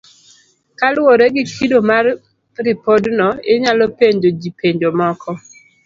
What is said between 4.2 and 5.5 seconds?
ji penjo moko,